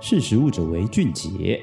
[0.00, 1.60] 识食物者为俊杰。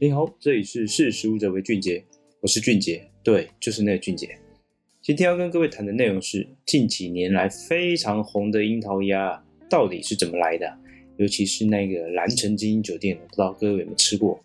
[0.00, 2.04] 你好，这里是识食物者为俊杰，
[2.40, 4.36] 我是俊杰，对，就是那个俊杰。
[5.00, 9.40] 今天要跟各位谈的内容是近几年来非常红的樱桃鸭
[9.70, 10.66] 到底是怎么来的？
[11.16, 14.42] 尤其是那个蓝城精英酒店，不知道各位有没有吃过？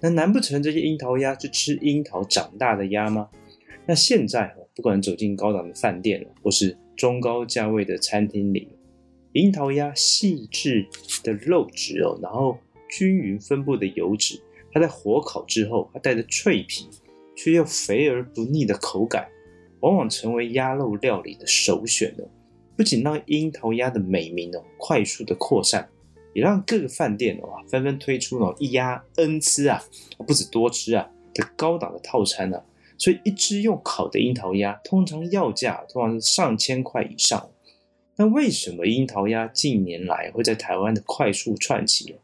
[0.00, 3.28] 那难不成这些樱桃鸭是吃樱桃长大的鸭吗？
[3.86, 8.68] 那现在不管走进高档的饭店或是中高价位的餐厅里。
[9.32, 10.88] 樱桃鸭细致
[11.22, 14.40] 的肉质哦，然后均匀分布的油脂，
[14.72, 16.88] 它在火烤之后，它带着脆皮
[17.36, 19.28] 却又肥而不腻的口感，
[19.80, 22.24] 往往成为鸭肉料理的首选哦。
[22.76, 25.88] 不仅让樱桃鸭的美名哦快速的扩散，
[26.32, 29.80] 也让各个饭店哦纷纷推出哦一鸭 N 吃啊，
[30.26, 32.60] 不止多吃啊的高档的套餐啊。
[32.98, 37.48] 所以一只用烤的樱桃鸭，通常要价通常是上千块以上。
[38.20, 42.16] 那为什么樱桃鸭近年来会在台湾的快速窜起？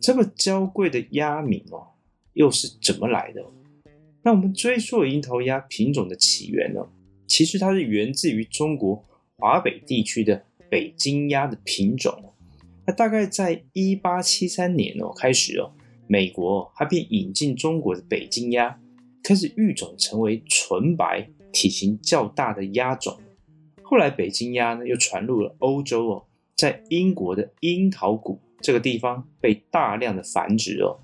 [0.00, 1.88] 这么娇贵的鸭名哦，
[2.34, 3.44] 又是怎么来的？
[4.22, 6.86] 那我们追溯樱桃鸭品种的起源呢？
[7.26, 9.04] 其实它是源自于中国
[9.36, 10.40] 华北地区的
[10.70, 12.32] 北京鸭的品种。
[12.86, 15.72] 那大概在一八七三年哦开始哦，
[16.06, 18.78] 美国它便引进中国的北京鸭，
[19.20, 23.18] 开始育种成为纯白、体型较大的鸭种。
[23.94, 26.24] 后来，北京鸭呢又传入了欧洲哦，
[26.56, 30.98] 在英国的樱桃谷这个地方被大量的繁殖哦。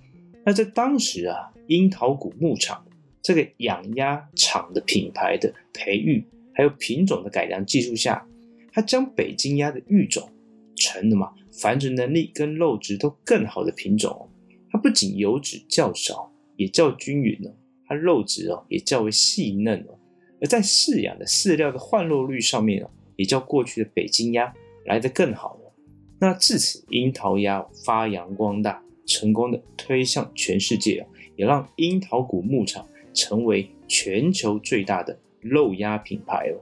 [0.45, 2.85] 那在当时啊，樱桃谷牧场
[3.23, 8.27] 这个养鸭场的品牌的培育，还有品种的改良技术下，
[8.73, 10.29] 它将北京鸭的育种
[10.75, 14.27] 成了嘛繁殖能力跟肉质都更好的品种哦。
[14.69, 17.55] 它不仅油脂较少，也较均匀哦，
[17.87, 19.97] 它肉质哦也较为细嫩哦。
[20.41, 24.53] 而在饲养的饲料的换肉率上面哦，也较过去的北京鸭
[24.87, 25.73] 来得更好了。
[26.19, 36.57] 那至此，樱桃鸭发扬光大，成功的推向全世界，也让樱桃谷牧场成为全球最大的肉鸭品牌哦。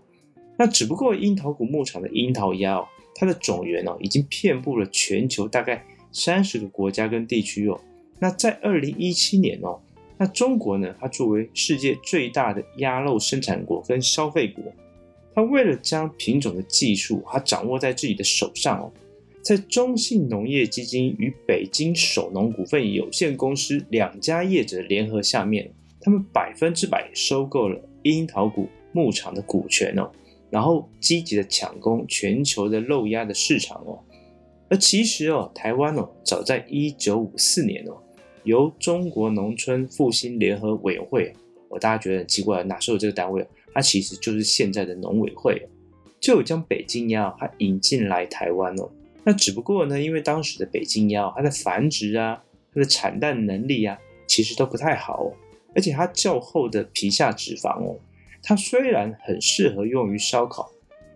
[0.58, 7.80] 那只不过樱桃谷牧场的樱桃鸭哦，它的种源哦，已经遍布了全球大概三十个国家跟地区哦。
[8.18, 9.80] 那在二零一七年哦。
[10.20, 10.92] 那中国呢？
[11.00, 14.64] 它作为世界最大的鸭肉生产国跟消费国，
[15.32, 18.92] 它为了将品种的技术它掌握在自己的手上哦，
[19.42, 25.70] 在中信农业基金与北京首农股份有限公司两家业者联合下面，
[26.00, 30.10] 他们百分之百收购了樱桃谷牧场的股权哦，
[30.50, 34.00] 然后积极的抢攻全球的肉鸭的市场哦。
[34.68, 37.96] 而其实哦，台湾哦，早在一九五四年哦。
[38.48, 41.30] 由中国农村复兴联合委员会，
[41.68, 43.46] 我大家觉得很奇怪，哪时候有这个单位？
[43.74, 45.68] 它其实就是现在的农委会，
[46.18, 48.90] 就有将北京鸭它引进来台湾哦。
[49.22, 52.42] 那只不过呢，因为当时的北京鸭它的繁殖啊，
[52.72, 55.32] 它的产蛋能力啊，其实都不太好哦，
[55.74, 57.98] 而且它较厚的皮下脂肪哦，
[58.42, 60.72] 它虽然很适合用于烧烤，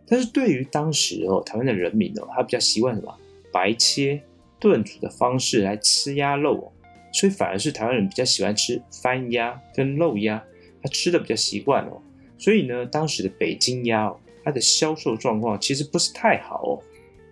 [0.07, 3.19] 但是对于当时哦台湾的人民哦，他比较习惯什么
[3.51, 4.21] 白切
[4.61, 6.73] 炖煮的方式来吃鸭肉哦。
[7.13, 10.43] 所以反而是台湾人比较喜欢吃番鸭跟肉鸭，
[10.83, 12.01] 他吃的比较习惯哦。
[12.39, 16.83] 所以呢，当时的北京鸭哦，它的销售状况其实不是太好哦。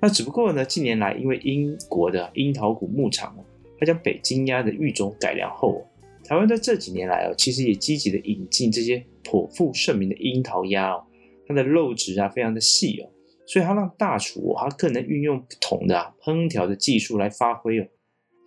[0.00, 3.44] 那只不过呢，近年来因为英国的樱桃谷牧场哦，
[3.78, 5.84] 它将北京鸭的育种改良后，
[6.24, 11.02] 台湾在这几年来哦，其实也积极的引进这些颇负盛名的樱桃鸭哦，
[11.48, 13.10] 它的肉质啊非常的细哦，
[13.46, 17.86] 所以它让大厨哦，它更能运用不同的烹调的技术来发挥哦。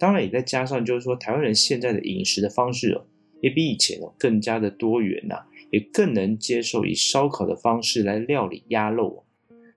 [0.03, 3.05] 当然也再加上，就是说台湾人现在的饮食的方式哦，
[3.39, 9.23] 也比以前更加的多元呐，也更能接受以烧烤的方式来料理鸭肉，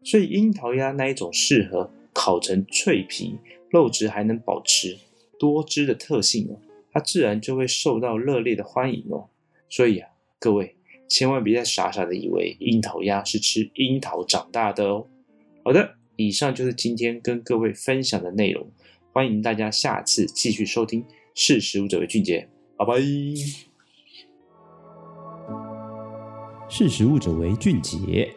[0.02, 3.36] 所以樱桃鸭那一种适合烤成脆皮、
[3.70, 4.98] 肉质还能保持
[5.38, 6.58] 多汁的特性哦，
[6.90, 9.28] 它自然就会受到热烈的欢迎哦。
[9.68, 10.08] 所以啊，
[10.40, 10.74] 各位
[11.08, 15.06] 千万别再傻傻的以为樱桃鸭是吃樱桃长大的哦。
[15.62, 18.68] 好的，以上就是今天跟各位分享的内容。
[19.16, 21.02] 欢迎大家下次继续收听，
[21.34, 22.46] 识时务者为俊杰，
[22.76, 22.96] 拜拜。
[26.68, 28.30] 识时务者为俊杰。